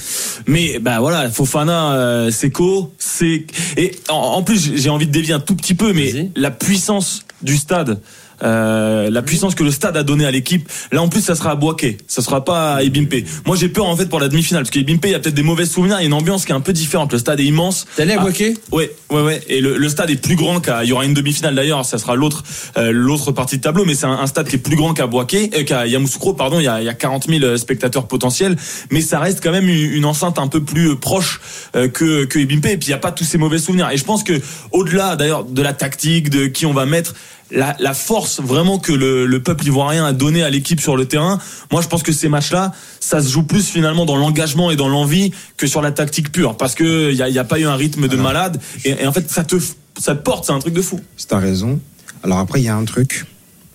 Mais 0.46 0.78
bah 0.80 1.00
voilà, 1.00 1.32
Fofana, 1.32 2.30
Seco, 2.30 2.94
c'est 3.00 3.46
et 3.78 3.92
en, 4.10 4.44
plus, 4.44 4.74
j'ai 4.76 4.90
envie 4.90 5.08
de 5.08 5.12
dévier 5.12 5.34
un 5.34 5.40
tout 5.40 5.56
petit 5.56 5.74
peu, 5.74 5.94
mais 5.94 6.30
la 6.36 6.52
puissance 6.52 7.26
du 7.42 7.58
stade. 7.58 8.00
Euh, 8.44 9.10
la 9.10 9.22
puissance 9.22 9.56
que 9.56 9.64
le 9.64 9.72
stade 9.72 9.98
a 9.98 10.04
donné 10.04 10.26
à 10.26 10.32
l'équipe. 10.32 10.70
Là, 10.92 11.02
en 11.02 11.10
plus, 11.10 11.22
ça 11.22 11.36
sera 11.36 11.52
à 11.52 11.56
Boaké, 11.56 11.98
ça 12.08 12.22
sera 12.22 12.44
pas 12.44 12.76
à 12.76 12.84
Ebimpe. 12.84 13.26
Moi, 13.46 13.56
j'ai 13.56 13.70
peur 13.70 13.86
en 13.86 13.96
fait 13.96 14.08
pour 14.08 14.20
la 14.20 14.28
demi-finale 14.28 14.64
parce 14.64 14.72
qu'Ebimpe, 14.72 15.06
il 15.06 15.12
y 15.12 15.16
a 15.16 15.20
peut-être 15.20 15.36
des 15.36 15.44
mauvais 15.44 15.66
souvenirs. 15.66 15.98
Il 16.00 16.02
y 16.02 16.06
a 16.06 16.08
une 16.08 16.14
ambiance 16.14 16.46
qui 16.46 16.52
est 16.52 16.56
un 16.56 16.62
peu 16.62 16.74
différente. 16.74 17.14
Le 17.14 17.20
stade 17.20 17.40
est 17.40 17.46
immense. 17.46 17.86
T'es 17.96 18.04
allé 18.04 18.14
à 18.14 18.20
Boaké? 18.20 18.56
ah, 18.58 18.76
Ouais, 18.76 18.92
ouais, 19.12 19.22
ouais. 19.22 19.42
Et 19.48 19.62
le, 19.62 19.90
stade 19.90 20.10
est 20.10 20.22
plus 20.22 20.36
grand 20.36 20.60
qu'à. 20.60 20.84
Il 20.84 20.90
y 20.90 20.94
aura 20.94 21.06
une 21.06 21.14
demi-finale 21.14 21.56
d'ailleurs. 21.56 21.86
Ça 21.86 21.98
sera 21.98 22.16
l'autre, 22.16 22.44
euh, 22.78 22.92
l'autre 22.92 23.32
partie 23.32 23.58
de 23.58 23.62
tableau. 23.62 23.86
Mais 23.86 23.96
c'est 23.96 24.06
un, 24.06 24.28
stade 24.28 24.48
qui 24.48 24.56
est 24.56 24.60
plus 24.60 24.76
grand 24.76 24.94
qu'à 24.94 25.08
Boaké, 25.08 25.52
euh, 25.56 25.64
qu'à 25.64 25.88
Yamoussoukro. 25.88 26.34
Pardon, 26.34 26.60
il 26.60 26.64
y, 26.64 26.68
a, 26.68 26.82
il 26.82 26.86
y 26.86 26.90
a 26.90 26.94
40 26.94 27.28
000 27.28 27.58
spectateurs 27.58 28.08
potentiels. 28.08 28.56
Mais 28.92 29.02
ça 29.02 29.20
reste 29.20 29.42
quand 29.44 29.52
même 29.52 29.70
une, 29.70 30.06
enceinte 30.06 30.38
un 30.40 30.48
peu 30.48 30.64
plus 30.64 30.96
proche 30.98 31.42
que 31.74 32.26
que 32.26 32.40
Ebimpe. 32.40 32.66
Et 32.68 32.78
puis 32.78 32.88
il 32.90 32.92
y 32.92 32.94
a 32.94 32.98
pas 32.98 33.12
tous 33.12 33.24
ces 33.24 33.38
mauvais 33.38 33.58
souvenirs. 33.58 33.90
Et 33.92 33.98
je 33.98 34.04
pense 34.04 34.24
que 34.24 34.40
au-delà 34.72 35.16
d'ailleurs 35.16 35.46
de 35.46 35.62
la 35.62 35.74
tactique, 35.74 36.30
de 36.30 36.46
qui 36.46 36.66
on 36.66 36.74
va 36.74 36.86
mettre 36.86 37.16
la, 37.52 37.94
force 37.94 38.40
vraiment 38.42 38.80
que 38.80 38.92
le, 38.92 39.40
peuple 39.42 39.68
ivoirien 39.68 40.06
a 40.06 40.14
donné 40.14 40.44
à 40.44 40.50
l'équipe 40.50 40.80
sur 40.80 40.98
le 40.98 41.06
terrain. 41.06 41.40
Moi, 41.72 41.82
je 41.82 41.88
pense 41.88 42.04
que 42.04 42.12
ces 42.12 42.30
matchs-là, 42.30 42.72
ça 43.00 43.22
se 43.22 43.30
joue 43.30 43.44
plus 43.44 43.68
finalement 43.68 44.06
dans 44.06 44.18
l'engagement 44.18 44.72
et 44.72 44.76
dans 44.76 44.90
l'envie 44.90 45.32
que 45.58 45.68
sur 45.68 45.82
la 45.82 45.92
tactique 45.92 46.32
pure, 46.32 46.58
parce 46.58 46.76
que 46.76 47.12
il 47.12 47.18
y 47.18 47.40
a, 47.40 47.44
pas 47.44 47.60
eu 47.60 47.66
un 47.66 47.76
rythme 47.76 48.08
de 48.08 48.18
malade. 48.18 48.60
Et, 48.84 49.06
en 49.06 49.12
fait, 49.12 49.30
ça 49.30 49.44
te 49.44 49.56
ça 49.98 50.14
te 50.14 50.22
porte, 50.22 50.46
c'est 50.46 50.52
un 50.52 50.60
truc 50.60 50.74
de 50.74 50.82
fou. 50.82 51.00
C'est 51.16 51.28
ta 51.28 51.40
raison. 51.40 51.80
Alors 52.24 52.40
après, 52.40 52.60
il 52.60 52.66
y 52.66 52.70
a 52.70 52.76
un 52.76 52.84
truc. 52.84 53.26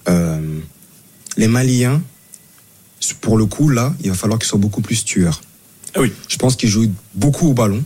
Euh, 0.08 0.58
les 1.36 1.48
Maliens, 1.48 2.02
pour 3.20 3.38
le 3.38 3.46
coup, 3.46 3.68
là, 3.68 3.94
il 4.02 4.10
va 4.10 4.16
falloir 4.16 4.38
qu'ils 4.38 4.48
soient 4.48 4.58
beaucoup 4.58 4.82
plus 4.82 5.04
tueurs. 5.04 5.40
Ah 5.94 6.00
oui. 6.00 6.12
Je 6.28 6.36
pense 6.36 6.56
qu'ils 6.56 6.68
jouent 6.68 6.92
beaucoup 7.14 7.48
au 7.48 7.54
ballon 7.54 7.82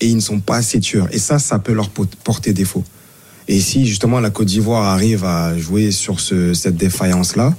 et 0.00 0.08
ils 0.08 0.16
ne 0.16 0.20
sont 0.20 0.40
pas 0.40 0.56
assez 0.56 0.80
tueurs. 0.80 1.08
Et 1.12 1.18
ça, 1.18 1.38
ça 1.38 1.58
peut 1.58 1.72
leur 1.72 1.90
porter 1.90 2.52
défaut. 2.52 2.84
Et 3.48 3.60
si 3.60 3.86
justement 3.86 4.20
la 4.20 4.30
Côte 4.30 4.48
d'Ivoire 4.48 4.84
arrive 4.84 5.24
à 5.24 5.56
jouer 5.56 5.92
sur 5.92 6.20
ce, 6.20 6.52
cette 6.52 6.76
défaillance-là, 6.76 7.54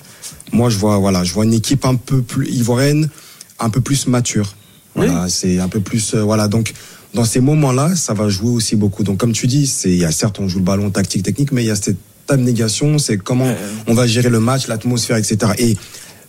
moi 0.52 0.70
je 0.70 0.78
vois, 0.78 0.98
voilà, 0.98 1.24
je 1.24 1.34
vois 1.34 1.46
une 1.46 1.54
équipe 1.54 1.86
un 1.86 1.96
peu 1.96 2.22
plus 2.22 2.50
ivoirienne, 2.50 3.10
un 3.60 3.70
peu 3.70 3.82
plus 3.82 4.08
mature. 4.08 4.54
Voilà, 4.96 5.30
c'est 5.30 5.60
un 5.60 5.70
peu 5.70 5.80
plus, 5.80 6.16
euh, 6.16 6.24
voilà. 6.24 6.48
Donc 6.48 6.74
dans 7.14 7.24
ces 7.24 7.40
moments-là, 7.40 7.96
ça 7.96 8.14
va 8.14 8.30
jouer 8.30 8.50
aussi 8.50 8.76
beaucoup. 8.76 9.04
Donc 9.04 9.18
comme 9.18 9.32
tu 9.32 9.48
dis, 9.48 9.68
c'est, 9.68 9.92
il 9.92 9.98
y 9.98 10.06
a 10.06 10.12
certes 10.12 10.40
on 10.40 10.48
joue 10.48 10.58
le 10.58 10.66
ballon 10.66 10.90
tactique 10.90 11.24
technique, 11.24 11.52
mais 11.52 11.64
il 11.64 11.68
y 11.68 11.72
a 11.72 11.76
cette 11.76 11.98
abnégation, 12.30 12.98
c'est 12.98 13.18
comment 13.18 13.54
on 13.86 13.94
va 13.94 14.08
gérer 14.08 14.30
le 14.30 14.40
match, 14.40 14.68
l'atmosphère, 14.68 15.18
etc. 15.18 15.54
Et 15.60 15.78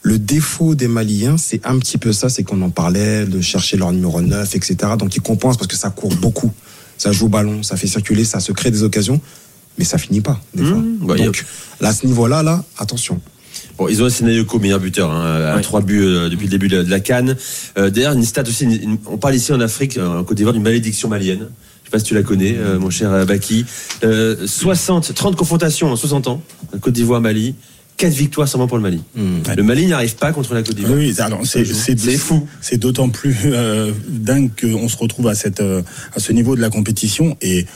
le 0.03 0.19
défaut 0.19 0.75
des 0.75 0.87
Maliens, 0.87 1.37
c'est 1.39 1.67
un 1.67 1.79
petit 1.79 1.99
peu 1.99 2.13
ça, 2.13 2.29
c'est 2.29 2.45
qu'on 2.45 2.63
en 2.63 2.71
parlait, 2.71 3.25
de 3.25 3.41
chercher 3.41 3.77
leur 3.77 3.91
numéro 3.91 4.21
9, 4.21 4.55
etc. 4.55 4.77
Donc 4.99 5.17
ils 5.17 5.23
compensent 5.23 5.57
parce 5.57 5.67
que 5.67 5.77
ça 5.77 5.91
court 5.91 6.15
beaucoup. 6.17 6.53
Ça 6.99 7.11
joue 7.11 7.27
au 7.27 7.29
ballon, 7.29 7.63
ça 7.63 7.77
fait 7.77 7.87
circuler, 7.87 8.25
ça 8.25 8.39
se 8.39 8.53
crée 8.53 8.71
des 8.71 8.83
occasions 8.83 9.21
mais 9.79 9.85
ça 9.85 9.99
finit 9.99 10.21
pas. 10.21 10.41
Des 10.55 10.65
fois. 10.65 10.77
Mmh. 10.77 11.17
Donc, 11.17 11.45
à 11.81 11.93
ce 11.93 12.07
niveau-là, 12.07 12.43
là, 12.43 12.65
attention. 12.77 13.21
Bon, 13.79 13.89
ils 13.89 14.03
ont 14.03 14.07
un 14.07 14.11
Senayoko 14.11 14.59
meilleur 14.59 14.81
buteur, 14.81 15.11
hein, 15.11 15.55
à 15.55 15.61
trois 15.61 15.81
buts 15.81 16.03
euh, 16.03 16.29
depuis 16.29 16.47
le 16.47 16.51
début 16.51 16.69
de, 16.69 16.79
la 16.79 17.01
Cannes. 17.01 17.37
Euh, 17.79 17.91
D'ailleurs, 17.91 18.13
une 18.13 18.25
stat 18.25 18.43
aussi, 18.43 18.67
on 19.07 19.19
parle 19.19 19.37
ici 19.37 19.53
en 19.53 19.61
Afrique, 19.61 19.97
euh, 19.97 20.19
en 20.19 20.25
Côte 20.25 20.37
d'Ivoire, 20.37 20.53
d'une 20.53 20.65
malédiction 20.65 21.09
malienne. 21.09 21.49
Je 21.85 21.87
sais 21.87 21.91
pas 21.93 21.99
si 22.01 22.05
tu 22.05 22.15
la 22.15 22.23
connais, 22.23 22.57
euh, 22.57 22.79
mon 22.79 22.91
cher 22.91 23.25
Baki. 23.25 23.65
60, 24.45 25.15
30 25.15 25.37
confrontations 25.37 25.91
en 25.91 25.97
60 25.97 26.27
ans, 26.27 26.43
Côte 26.81 26.93
d'Ivoire, 26.93 27.21
Mali. 27.21 27.55
4 27.97 28.13
victoires 28.13 28.47
seulement 28.47 28.69
pour 28.69 28.77
le 28.77 28.83
Mali. 28.85 29.03
Mmh. 29.17 29.23
Le 29.57 29.63
Mali 29.65 29.87
n'arrive 29.87 30.15
pas 30.15 30.33
contre 30.33 30.55
la 30.55 30.63
Côte 30.63 30.77
d'Ivoire. 30.77 30.99
Oui, 30.99 31.15
c'est 31.45 32.17
fou. 32.17 32.47
C'est 32.61 32.79
d'autant 32.79 33.09
plus 33.09 33.35
dingue 34.09 34.51
qu'on 34.61 34.89
se 34.89 34.97
retrouve 34.97 35.27
à, 35.27 35.35
cette, 35.35 35.61
à 35.61 36.19
ce 36.21 36.33
niveau 36.33 36.55
de 36.55 36.61
la 36.61 36.71
compétition. 36.71 37.37
Et 37.41 37.67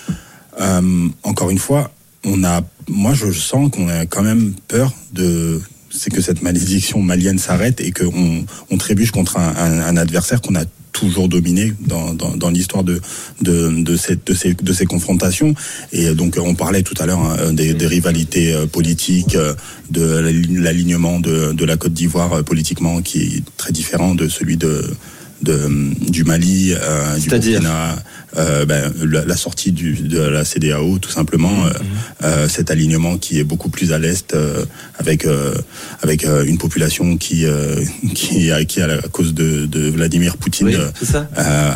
euh, 0.62 1.08
encore 1.22 1.50
une 1.50 1.58
fois, 1.58 1.90
on 2.24 2.44
a, 2.44 2.62
moi 2.88 3.14
je 3.14 3.32
sens 3.32 3.70
qu'on 3.70 3.88
a 3.88 4.06
quand 4.06 4.22
même 4.22 4.54
peur 4.68 4.92
de, 5.12 5.60
c'est 5.90 6.10
que 6.10 6.20
cette 6.20 6.42
malédiction 6.42 7.02
malienne 7.02 7.38
s'arrête 7.38 7.80
et 7.80 7.92
qu'on 7.92 8.44
on 8.70 8.78
trébuche 8.78 9.10
contre 9.10 9.36
un, 9.38 9.96
adversaire 9.96 10.40
qu'on 10.40 10.54
a 10.54 10.64
toujours 10.92 11.28
dominé 11.28 11.72
dans, 11.80 12.14
dans, 12.14 12.36
dans 12.36 12.50
l'histoire 12.50 12.84
de, 12.84 13.00
de, 13.40 13.82
de, 13.82 13.96
cette, 13.96 14.26
de, 14.26 14.34
ces, 14.34 14.54
de 14.54 14.72
ces 14.72 14.86
confrontations. 14.86 15.54
Et 15.92 16.14
donc 16.14 16.38
on 16.38 16.54
parlait 16.54 16.82
tout 16.82 16.94
à 16.98 17.06
l'heure 17.06 17.20
hein, 17.20 17.52
des, 17.52 17.74
des, 17.74 17.86
rivalités 17.86 18.54
euh, 18.54 18.66
politiques, 18.66 19.34
euh, 19.34 19.54
de 19.90 20.02
l'alignement 20.60 21.18
de, 21.18 21.52
de 21.52 21.64
la 21.64 21.76
Côte 21.76 21.92
d'Ivoire 21.92 22.44
politiquement 22.44 23.02
qui 23.02 23.22
est 23.22 23.42
très 23.56 23.72
différent 23.72 24.14
de 24.14 24.28
celui 24.28 24.56
de 24.56 24.84
de 25.42 25.68
du 26.10 26.24
Mali, 26.24 26.72
euh, 26.72 27.16
du 27.18 27.28
Burkina, 27.28 27.96
euh, 28.36 28.64
ben, 28.64 28.92
la, 29.04 29.36
sortie 29.36 29.72
du, 29.72 29.94
de 29.94 30.20
la 30.20 30.44
CDAO, 30.44 30.98
tout 30.98 31.10
simplement, 31.10 31.50
mmh, 31.50 31.68
mmh. 31.68 32.24
euh, 32.24 32.48
cet 32.48 32.70
alignement 32.70 33.18
qui 33.18 33.38
est 33.38 33.44
beaucoup 33.44 33.68
plus 33.68 33.92
à 33.92 33.98
l'est, 33.98 34.34
avec 34.98 35.26
avec 36.02 36.24
une 36.24 36.58
population 36.58 37.16
qui 37.16 37.44
qui 38.14 38.50
qui 38.68 38.82
à 38.82 38.86
la 38.86 38.98
cause 38.98 39.34
de, 39.34 39.66
de 39.66 39.90
Vladimir 39.90 40.36
Poutine, 40.36 40.76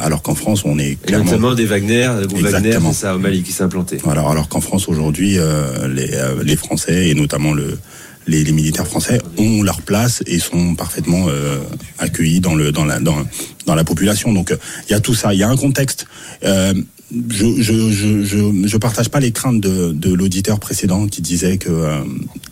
alors 0.01 0.23
qu'en 0.23 0.35
France 0.35 0.63
on 0.65 0.79
est 0.79 1.01
clairement 1.03 1.25
notamment 1.25 1.55
des 1.55 1.67
Wagner, 1.67 2.11
Wagner, 2.35 2.79
c'est 2.81 2.93
ça 2.93 3.17
au 3.17 3.19
Mali 3.19 3.43
qui 3.43 3.53
s'est 3.53 3.65
implanté. 3.65 3.99
Alors 4.09 4.31
alors 4.31 4.49
qu'en 4.49 4.61
France 4.61 4.89
aujourd'hui 4.89 5.39
les 5.89 6.11
les 6.45 6.57
Français 6.57 7.09
et 7.09 7.15
notamment 7.15 7.53
le 7.53 7.79
les, 8.27 8.53
militaires 8.53 8.87
français 8.87 9.21
ont 9.39 9.63
leur 9.63 9.83
place 9.83 10.23
et 10.27 10.39
sont 10.39 10.75
parfaitement 10.75 11.27
euh, 11.29 11.59
accueillis 11.99 12.41
dans 12.41 12.55
le 12.55 12.73
dans 12.73 12.85
la 12.85 13.01
dans, 13.01 13.27
dans 13.67 13.75
la 13.75 13.85
population. 13.85 14.33
Donc 14.33 14.55
il 14.89 14.93
y 14.93 14.95
a 14.95 15.01
tout 15.01 15.15
ça, 15.15 15.35
il 15.35 15.41
y 15.41 15.43
a 15.43 15.49
un 15.49 15.57
contexte. 15.57 16.07
Euh, 17.15 17.21
je, 17.29 17.63
je, 17.63 17.91
je, 17.91 18.25
je, 18.25 18.67
je 18.67 18.77
partage 18.77 19.09
pas 19.09 19.21
les 19.21 19.33
craintes 19.33 19.61
de, 19.61 19.93
de 19.93 20.13
l'auditeur 20.13 20.59
précédent 20.59 21.07
qui 21.07 21.23
disait 21.23 21.59
que 21.59 21.69
euh, 21.71 22.01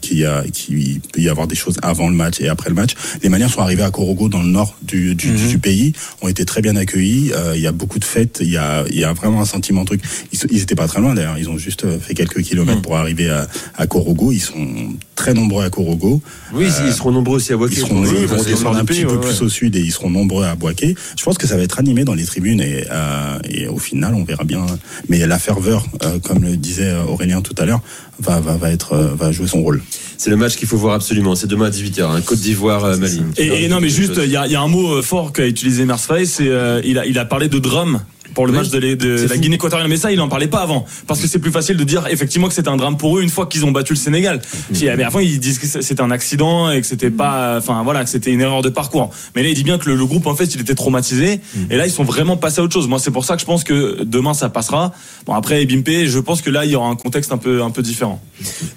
qu'il 0.00 0.18
y 0.18 0.24
a 0.24 0.44
qu'il 0.52 1.00
peut 1.00 1.20
y 1.20 1.28
avoir 1.28 1.46
des 1.46 1.54
choses 1.54 1.76
avant 1.82 2.08
le 2.08 2.14
match 2.14 2.40
et 2.40 2.48
après 2.48 2.68
le 2.68 2.76
match. 2.76 2.92
Les 3.22 3.28
manières 3.28 3.50
sont 3.50 3.62
arrivées 3.62 3.82
à 3.82 3.90
Korogo 3.90 4.28
dans 4.28 4.42
le 4.42 4.48
nord 4.48 4.76
du, 4.82 5.14
du, 5.14 5.30
mhm. 5.30 5.48
du 5.48 5.58
pays, 5.58 5.92
ont 6.22 6.28
été 6.28 6.44
très 6.44 6.62
bien 6.62 6.76
accueillis. 6.76 7.32
Euh, 7.34 7.54
il 7.56 7.62
y 7.62 7.66
a 7.66 7.72
beaucoup 7.72 7.98
de 7.98 8.04
fêtes, 8.04 8.38
il 8.40 8.50
y 8.50 8.56
a 8.56 8.84
il 8.88 8.98
y 8.98 9.04
a 9.04 9.12
vraiment 9.12 9.40
un 9.40 9.46
sentiment 9.46 9.84
truc. 9.84 10.02
Ils, 10.32 10.38
ils 10.50 10.62
étaient 10.62 10.74
pas 10.74 10.88
très 10.88 11.00
loin 11.00 11.14
d'ailleurs, 11.14 11.38
ils 11.38 11.48
ont 11.48 11.58
juste 11.58 11.86
fait 11.98 12.14
quelques 12.14 12.42
kilomètres 12.42 12.78
mhm. 12.78 12.82
pour 12.82 12.96
arriver 12.96 13.30
à, 13.30 13.48
à 13.76 13.86
Korogo. 13.86 14.32
Ils 14.32 14.40
sont 14.40 14.94
très 15.14 15.34
nombreux 15.34 15.64
à 15.64 15.70
Korogo. 15.70 16.22
Oui, 16.52 16.66
ils 16.86 16.92
seront 16.92 17.12
nombreux 17.12 17.36
aussi 17.36 17.52
à 17.52 17.56
Boaké. 17.56 17.74
Ils 17.74 17.80
seront, 17.80 18.04
ils 18.04 18.26
vont 18.26 18.42
descendre 18.42 18.78
un 18.78 18.84
petit 18.84 19.04
peu 19.04 19.20
plus 19.20 19.42
au 19.42 19.48
sud 19.48 19.76
et 19.76 19.80
ils 19.80 19.92
seront 19.92 20.10
nombreux 20.10 20.44
à 20.44 20.54
Boaké. 20.54 20.94
Je 21.16 21.24
pense 21.24 21.38
que 21.38 21.46
ça 21.46 21.56
va 21.56 21.62
être 21.62 21.78
animé 21.78 22.04
dans 22.04 22.14
les 22.14 22.24
tribunes 22.24 22.60
et, 22.60 22.84
euh, 22.90 23.38
et 23.48 23.66
au 23.66 23.78
final 23.78 24.14
on 24.14 24.24
verra 24.24 24.43
bien. 24.44 24.64
Mais 25.08 25.26
la 25.26 25.38
ferveur, 25.38 25.86
euh, 26.02 26.18
comme 26.18 26.42
le 26.42 26.56
disait 26.56 26.90
euh, 26.90 27.04
Aurélien 27.04 27.40
tout 27.42 27.54
à 27.58 27.64
l'heure, 27.64 27.80
va, 28.20 28.40
va, 28.40 28.56
va, 28.56 28.70
être, 28.70 28.92
euh, 28.92 29.14
va 29.14 29.32
jouer 29.32 29.46
son 29.46 29.62
rôle. 29.62 29.82
C'est 30.16 30.30
le 30.30 30.36
match 30.36 30.56
qu'il 30.56 30.68
faut 30.68 30.76
voir 30.76 30.94
absolument. 30.94 31.34
C'est 31.34 31.46
demain 31.46 31.66
à 31.66 31.70
18h, 31.70 32.02
hein. 32.02 32.20
Côte 32.22 32.38
d'Ivoire, 32.38 32.96
Mali. 32.96 33.22
Et, 33.36 33.68
non, 33.68 33.80
mais 33.80 33.88
juste, 33.88 34.20
il 34.22 34.30
y 34.30 34.36
a, 34.36 34.46
y 34.46 34.54
a, 34.54 34.60
un 34.60 34.68
mot 34.68 35.02
fort 35.02 35.32
qu'a 35.32 35.46
utilisé 35.46 35.84
Mersfay, 35.84 36.24
c'est 36.24 36.50
il, 36.84 36.98
a, 36.98 37.06
il 37.06 37.18
a 37.18 37.24
parlé 37.24 37.48
de 37.48 37.58
drame 37.58 38.00
pour 38.34 38.46
le 38.46 38.52
match 38.52 38.68
de, 38.70 38.94
de 38.94 39.28
la 39.28 39.36
Guinée 39.36 39.56
équatoriale. 39.56 39.88
Mais 39.88 39.96
ça, 39.96 40.12
il 40.12 40.20
en 40.20 40.28
parlait 40.28 40.48
pas 40.48 40.60
avant. 40.60 40.84
Parce 41.06 41.20
que 41.20 41.26
c'est 41.26 41.38
plus 41.38 41.50
facile 41.50 41.76
de 41.76 41.84
dire 41.84 42.06
effectivement 42.10 42.48
que 42.48 42.54
c'était 42.54 42.68
un 42.68 42.76
drame 42.76 42.96
pour 42.96 43.18
eux 43.18 43.22
une 43.22 43.30
fois 43.30 43.46
qu'ils 43.46 43.64
ont 43.64 43.70
battu 43.70 43.92
le 43.92 43.98
Sénégal. 43.98 44.40
Mais 44.70 45.04
avant, 45.04 45.20
ils 45.20 45.40
disent 45.40 45.58
que 45.58 45.66
c'était 45.66 46.02
un 46.02 46.10
accident 46.10 46.70
et 46.70 46.80
que 46.80 46.86
c'était 46.86 47.10
pas, 47.10 47.56
enfin 47.58 47.82
voilà, 47.82 48.04
que 48.04 48.10
c'était 48.10 48.32
une 48.32 48.40
erreur 48.40 48.62
de 48.62 48.68
parcours. 48.68 49.10
Mais 49.34 49.42
là, 49.42 49.48
il 49.48 49.54
dit 49.54 49.64
bien 49.64 49.78
que 49.78 49.88
le, 49.90 50.04
groupe, 50.04 50.26
en 50.26 50.34
fait, 50.34 50.54
il 50.54 50.60
était 50.60 50.74
traumatisé. 50.74 51.40
Et 51.70 51.76
là, 51.76 51.86
ils 51.86 51.92
sont 51.92 52.04
vraiment 52.04 52.36
passés 52.36 52.60
à 52.60 52.64
autre 52.64 52.72
chose. 52.72 52.88
Moi, 52.88 52.98
c'est 52.98 53.10
pour 53.10 53.24
ça 53.24 53.34
que 53.34 53.40
je 53.40 53.46
pense 53.46 53.64
que 53.64 54.02
demain, 54.04 54.34
ça 54.34 54.48
passera. 54.48 54.92
Bon, 55.26 55.34
après, 55.34 55.64
Bimpe, 55.64 56.06
je 56.06 56.18
pense 56.18 56.42
que 56.42 56.50
là, 56.50 56.64
il 56.64 56.72
y 56.72 56.76
aura 56.76 56.88
un 56.88 56.96
contexte 56.96 57.32
un 57.32 57.38
peu, 57.38 57.62
un 57.62 57.70
peu 57.70 57.82
différent. 57.82 58.20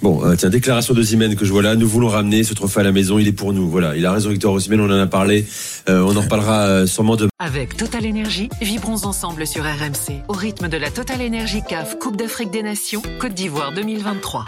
Bon, 0.01 0.23
euh, 0.23 0.35
tiens, 0.35 0.49
déclaration 0.49 0.93
de 0.93 1.01
Zimène 1.01 1.35
que 1.35 1.45
je 1.45 1.51
vois 1.51 1.61
là. 1.61 1.75
Nous 1.75 1.87
voulons 1.87 2.07
ramener 2.07 2.43
ce 2.43 2.53
trophée 2.53 2.81
à 2.81 2.83
la 2.83 2.91
maison. 2.91 3.19
Il 3.19 3.27
est 3.27 3.33
pour 3.33 3.53
nous. 3.53 3.69
Voilà. 3.69 3.95
Il 3.95 4.05
a 4.05 4.11
raison, 4.11 4.29
Victor 4.29 4.53
Osimhen. 4.53 4.79
On 4.79 4.85
en 4.85 4.99
a 4.99 5.07
parlé. 5.07 5.45
Euh, 5.89 6.01
on 6.01 6.15
en 6.15 6.21
reparlera 6.21 6.61
euh, 6.63 6.85
sûrement 6.85 7.15
de. 7.15 7.27
Avec 7.39 7.77
Total 7.77 8.05
Énergie, 8.05 8.49
vibrons 8.61 9.05
ensemble 9.05 9.46
sur 9.47 9.63
RMC 9.63 10.23
au 10.27 10.33
rythme 10.33 10.67
de 10.67 10.75
la 10.75 10.91
Total 10.91 11.25
Energy 11.25 11.63
CAF 11.63 11.97
Coupe 11.99 12.17
d'Afrique 12.17 12.51
des 12.51 12.63
Nations 12.63 13.01
Côte 13.19 13.33
d'Ivoire 13.33 13.71
2023. 13.71 14.45